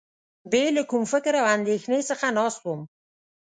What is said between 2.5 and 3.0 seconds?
وم.